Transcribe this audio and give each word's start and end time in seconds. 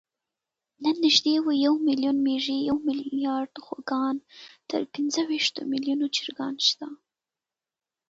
نن 0.83 0.95
نږدې 1.05 1.33
یو 1.65 1.73
میلیون 1.87 2.17
مېږې، 2.25 2.57
یو 2.69 2.77
میلیارد 2.87 3.53
خوګان، 3.65 4.15
تر 4.69 4.81
پینځهویشتو 4.93 5.61
میلیونو 5.71 6.05
چرګان 6.15 6.55
شته. 6.67 6.87